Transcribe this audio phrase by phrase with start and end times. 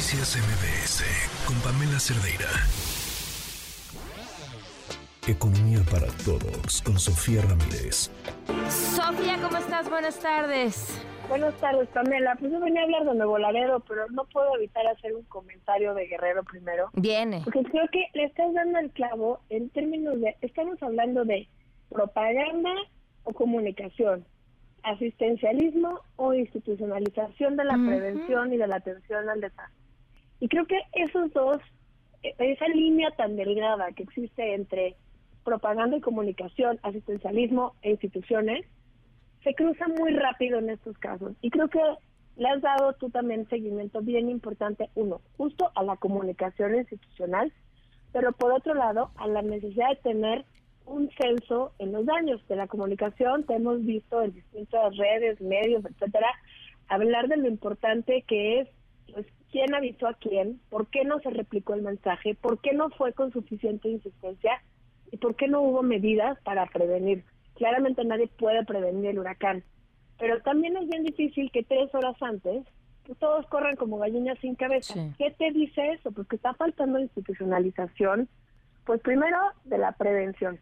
[0.00, 1.04] Noticias MBS
[1.46, 2.48] con Pamela Cerdeira.
[5.28, 8.10] Economía para todos con Sofía Ramírez.
[8.70, 9.90] Sofía, ¿cómo estás?
[9.90, 11.04] Buenas tardes.
[11.28, 12.34] Buenas tardes, Pamela.
[12.36, 15.92] Pues yo venía a hablar de Nuevo Laredo, pero no puedo evitar hacer un comentario
[15.92, 16.88] de Guerrero primero.
[16.94, 17.42] Viene.
[17.44, 21.46] Porque creo que le estás dando el clavo en términos de, estamos hablando de
[21.90, 22.72] propaganda
[23.24, 24.24] o comunicación,
[24.82, 29.78] asistencialismo o institucionalización de la prevención y de la atención al desastre.
[30.40, 31.58] Y creo que esos dos,
[32.22, 34.96] e, esa línea tan delgada que existe entre
[35.44, 38.66] propaganda y comunicación, asistencialismo e instituciones,
[39.44, 41.32] se cruza muy rápido en estos casos.
[41.40, 41.80] Y creo que
[42.36, 47.52] le has dado tú también seguimiento bien importante, uno, justo a la comunicación institucional,
[48.12, 50.44] pero por otro lado, a la necesidad de tener
[50.86, 53.44] un censo en los daños de la comunicación.
[53.44, 56.28] Te hemos visto en distintas redes, medios, etcétera,
[56.88, 58.68] hablar de lo importante que es
[59.50, 63.12] quién avisó a quién, por qué no se replicó el mensaje, por qué no fue
[63.12, 64.62] con suficiente insistencia
[65.10, 67.24] y por qué no hubo medidas para prevenir.
[67.54, 69.62] Claramente nadie puede prevenir el huracán,
[70.18, 72.64] pero también es bien difícil que tres horas antes
[73.06, 74.94] pues, todos corran como gallinas sin cabeza.
[75.18, 76.12] ¿Qué te dice eso?
[76.12, 78.28] Porque está faltando institucionalización,
[78.84, 80.58] pues primero de la prevención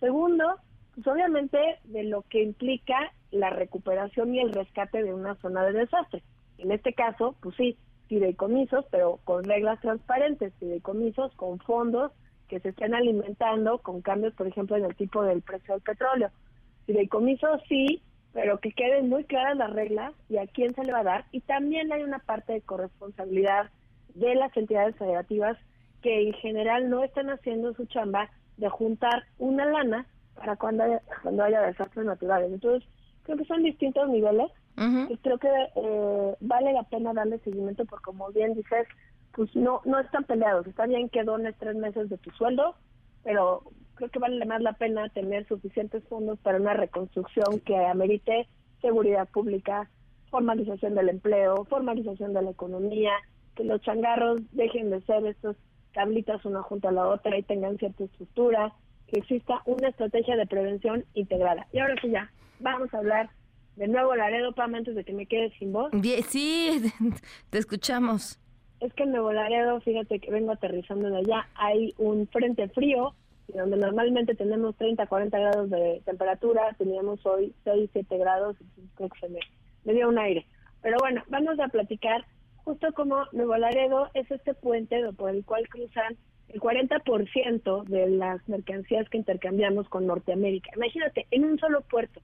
[0.00, 0.56] Segundo,
[0.94, 5.72] pues obviamente de lo que implica la recuperación y el rescate de una zona de
[5.72, 6.22] desastre.
[6.58, 7.76] En este caso, pues sí,
[8.08, 12.12] fideicomisos, pero con reglas transparentes, fideicomisos con fondos
[12.48, 16.30] que se estén alimentando con cambios, por ejemplo, en el tipo del precio del petróleo.
[16.86, 21.00] Fideicomisos sí, pero que queden muy claras las reglas y a quién se le va
[21.00, 21.24] a dar.
[21.32, 23.70] Y también hay una parte de corresponsabilidad
[24.14, 25.58] de las entidades federativas
[26.02, 31.02] que en general no están haciendo su chamba de juntar una lana para cuando haya,
[31.22, 32.52] cuando haya desastres naturales.
[32.52, 32.88] Entonces,
[33.24, 34.50] creo que son distintos niveles
[35.22, 38.86] creo que eh, vale la pena darle seguimiento porque, como bien dices,
[39.32, 40.66] pues no no están peleados.
[40.66, 42.74] Está bien que dones tres meses de tu sueldo,
[43.24, 43.62] pero
[43.94, 48.46] creo que vale más la pena tener suficientes fondos para una reconstrucción que amerite
[48.80, 49.88] seguridad pública,
[50.30, 53.12] formalización del empleo, formalización de la economía,
[53.54, 55.56] que los changarros dejen de ser estos
[55.94, 58.72] tablitas una junto a la otra y tengan cierta estructura,
[59.08, 61.66] que exista una estrategia de prevención integrada.
[61.72, 63.30] Y ahora sí ya, vamos a hablar
[63.76, 65.92] de nuevo Laredo, Pam, antes de que me quede sin voz.
[66.28, 66.92] Sí,
[67.50, 68.40] te escuchamos.
[68.80, 73.14] Es que en Nuevo Laredo, fíjate que vengo aterrizando de allá, hay un frente frío,
[73.48, 78.56] donde normalmente tenemos 30, 40 grados de temperatura, teníamos hoy 6, 7 grados,
[78.96, 79.40] creo que se me,
[79.84, 80.46] me dio un aire.
[80.82, 82.26] Pero bueno, vamos a platicar
[82.66, 86.16] justo como Nuevo Laredo es este puente por el cual cruzan
[86.48, 90.70] el 40% de las mercancías que intercambiamos con Norteamérica.
[90.74, 92.20] Imagínate, en un solo puerto,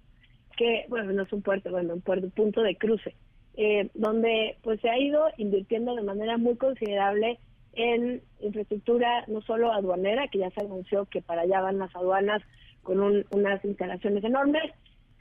[0.62, 3.16] que, bueno, no es un puerto, bueno, un puerto, punto de cruce,
[3.56, 7.40] eh, donde pues se ha ido invirtiendo de manera muy considerable
[7.72, 12.42] en infraestructura no solo aduanera, que ya se anunció que para allá van las aduanas
[12.84, 14.70] con unas instalaciones enormes,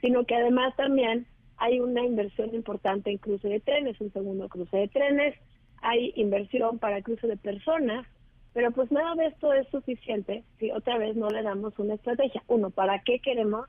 [0.00, 1.26] sino que además también
[1.56, 5.34] hay una inversión importante en cruce de trenes, un segundo cruce de trenes,
[5.80, 8.06] hay inversión para cruce de personas,
[8.52, 12.44] pero pues nada de esto es suficiente si otra vez no le damos una estrategia.
[12.46, 13.66] Uno, ¿para qué queremos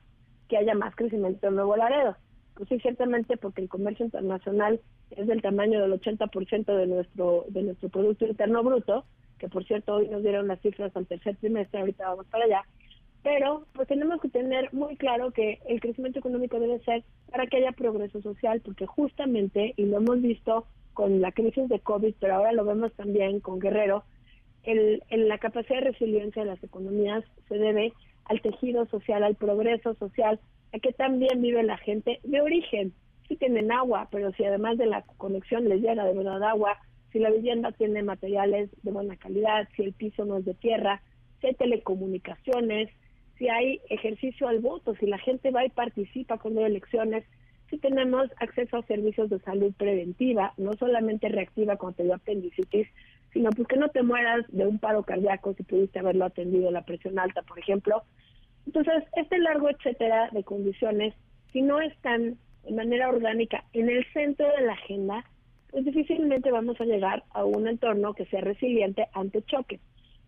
[0.54, 2.16] que haya más crecimiento en Nuevo Laredo?
[2.54, 7.62] Pues sí, ciertamente porque el comercio internacional es del tamaño del 80% de nuestro de
[7.64, 9.04] nuestro Producto Interno Bruto,
[9.40, 12.62] que por cierto hoy nos dieron las cifras al tercer trimestre, ahorita vamos para allá,
[13.24, 17.56] pero pues tenemos que tener muy claro que el crecimiento económico debe ser para que
[17.56, 22.36] haya progreso social, porque justamente, y lo hemos visto con la crisis de COVID, pero
[22.36, 24.04] ahora lo vemos también con Guerrero,
[24.62, 27.92] el, la capacidad de resiliencia de las economías se debe
[28.26, 30.40] al tejido social, al progreso social,
[30.72, 32.92] a que también vive la gente de origen.
[33.28, 36.78] Si tienen agua, pero si además de la conexión les llega de verdad agua,
[37.12, 41.00] si la vivienda tiene materiales de buena calidad, si el piso no es de tierra,
[41.40, 42.90] si hay telecomunicaciones,
[43.38, 47.24] si hay ejercicio al voto, si la gente va y participa con las elecciones,
[47.70, 52.88] si tenemos acceso a servicios de salud preventiva, no solamente reactiva cuando te dio apendicitis,
[53.34, 56.84] sino pues que no te mueras de un paro cardíaco si pudiste haberlo atendido la
[56.84, 58.04] presión alta, por ejemplo.
[58.64, 61.14] Entonces, este largo etcétera de condiciones,
[61.52, 65.24] si no están de manera orgánica en el centro de la agenda,
[65.70, 69.80] pues difícilmente vamos a llegar a un entorno que sea resiliente ante choques.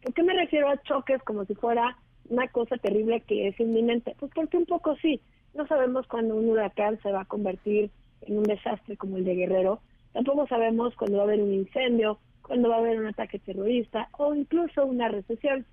[0.03, 1.97] ¿Por qué me refiero a choques como si fuera
[2.29, 4.17] una cosa terrible que es inminente?
[4.19, 5.21] Pues porque un poco sí.
[5.55, 7.91] No sabemos cuándo un huracán se va a convertir
[8.23, 9.81] en un desastre como el de Guerrero.
[10.13, 14.09] Tampoco sabemos cuándo va a haber un incendio, cuándo va a haber un ataque terrorista
[14.13, 15.67] o incluso una recesión.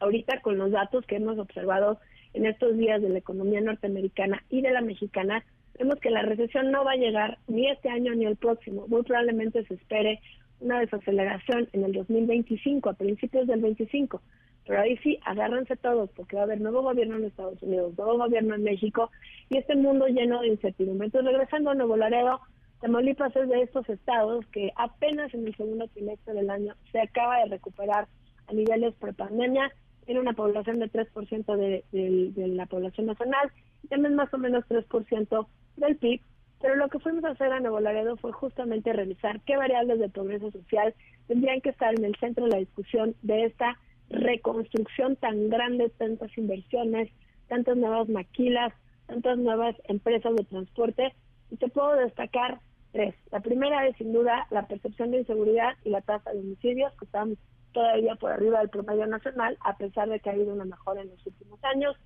[0.00, 1.98] Ahorita con los datos que hemos observado
[2.32, 5.44] en estos días de la economía norteamericana y de la mexicana,
[5.78, 8.86] vemos que la recesión no va a llegar ni este año ni el próximo.
[8.88, 10.20] Muy probablemente se espere
[10.60, 14.20] una desaceleración en el 2025, a principios del 25.
[14.66, 18.18] Pero ahí sí, agárrense todos, porque va a haber nuevo gobierno en Estados Unidos, nuevo
[18.18, 19.10] gobierno en México,
[19.48, 21.06] y este mundo lleno de incertidumbre.
[21.06, 22.40] Entonces, regresando a Nuevo Laredo,
[22.80, 27.38] Tamaulipas es de estos estados que apenas en el segundo trimestre del año se acaba
[27.38, 28.06] de recuperar
[28.46, 29.72] a niveles prepandemia,
[30.06, 33.50] tiene una población de 3% de, de, la población nacional,
[33.90, 35.46] también más o menos 3%
[35.76, 36.20] del PIB,
[36.60, 40.08] pero lo que fuimos a hacer a Nuevo Laredo fue justamente revisar qué variables de
[40.08, 40.94] progreso social
[41.26, 43.76] tendrían que estar en el centro de la discusión de esta
[44.10, 47.10] reconstrucción tan grande, tantas inversiones,
[47.48, 48.72] tantas nuevas maquilas,
[49.06, 51.14] tantas nuevas empresas de transporte.
[51.50, 52.60] Y te puedo destacar
[52.98, 53.14] tres.
[53.30, 57.04] La primera es sin duda la percepción de inseguridad y la tasa de homicidios, que
[57.04, 57.36] están
[57.72, 61.10] todavía por arriba del promedio nacional, a pesar de que ha habido una mejora en
[61.10, 61.96] los últimos años.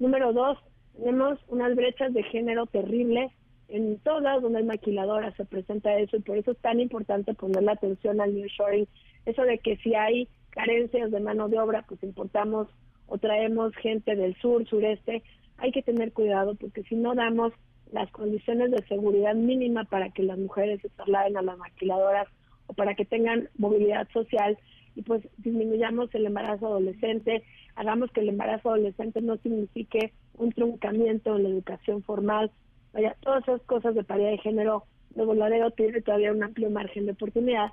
[0.00, 0.58] Número dos,
[0.96, 3.30] tenemos unas brechas de género terribles
[3.68, 7.62] en todas donde hay maquiladoras se presenta eso y por eso es tan importante poner
[7.62, 8.88] la atención al new shoring,
[9.26, 12.66] eso de que si hay carencias de mano de obra, pues importamos
[13.06, 15.22] o traemos gente del sur, sureste,
[15.58, 17.52] hay que tener cuidado porque si no damos
[17.92, 22.28] las condiciones de seguridad mínima para que las mujeres se trasladen a las maquiladoras
[22.66, 24.58] o para que tengan movilidad social
[24.94, 27.42] y pues disminuyamos el embarazo adolescente,
[27.76, 32.50] hagamos que el embarazo adolescente no signifique un truncamiento en la educación formal,
[32.92, 37.06] vaya, todas esas cosas de paridad de género, de voladero tiene todavía un amplio margen
[37.06, 37.70] de oportunidad.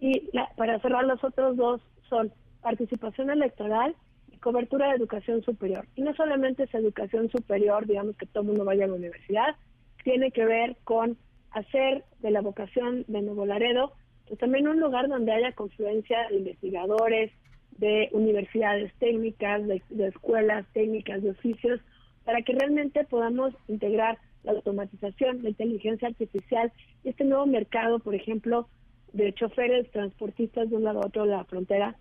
[0.00, 3.94] Y para cerrar los otros dos son participación electoral
[4.40, 5.86] cobertura de educación superior.
[5.94, 9.56] Y no solamente es educación superior, digamos que todo el mundo vaya a la universidad,
[10.04, 11.16] tiene que ver con
[11.50, 13.92] hacer de la vocación de Nuevo Laredo
[14.30, 17.32] pues también un lugar donde haya confluencia de investigadores,
[17.78, 21.80] de universidades técnicas, de escuelas técnicas, de oficios,
[22.24, 26.72] para que realmente podamos integrar la automatización, la inteligencia artificial
[27.02, 28.68] y este nuevo mercado, por ejemplo,
[29.12, 31.96] de choferes, transportistas de un lado a otro de la frontera,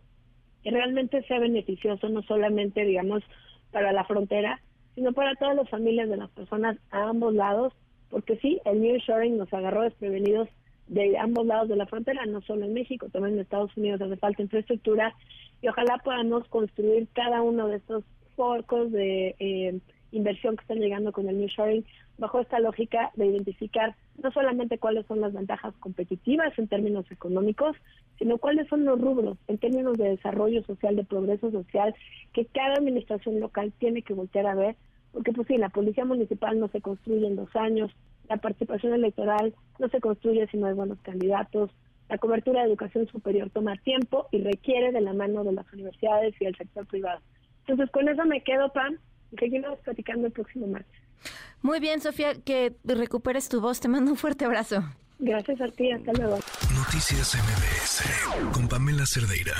[0.64, 3.24] que realmente sea beneficioso no solamente, digamos,
[3.72, 4.62] para la frontera,
[4.96, 7.74] sino para todas las familias de las personas a ambos lados,
[8.10, 10.50] porque sí, el New Shoring nos agarró desprevenidos
[10.88, 14.18] de ambos lados de la frontera, no solo en México, también en Estados Unidos hace
[14.18, 15.14] falta infraestructura
[15.62, 18.04] y ojalá podamos construir cada uno de estos
[18.36, 19.80] focos de eh,
[20.12, 21.86] inversión que están llegando con el New Shoring
[22.18, 27.76] bajo esta lógica de identificar no solamente cuáles son las ventajas competitivas en términos económicos,
[28.18, 31.96] sino cuáles son los rubros en términos de desarrollo social, de progreso social,
[32.34, 34.76] que cada administración local tiene que voltear a ver,
[35.14, 37.92] porque pues sí, la policía municipal no se construye en dos años,
[38.28, 41.72] la participación electoral no se construye si no hay buenos candidatos,
[42.10, 46.34] la cobertura de educación superior toma tiempo y requiere de la mano de las universidades
[46.40, 47.22] y del sector privado.
[47.62, 48.98] Entonces, con eso me quedo, Pam,
[49.38, 51.02] seguimos platicando el próximo martes.
[51.62, 53.80] Muy bien, Sofía, que recuperes tu voz.
[53.80, 54.84] Te mando un fuerte abrazo.
[55.20, 56.40] Gracias a ti, hasta luego.
[56.76, 59.54] Noticias MBS con Pamela Cerdeira.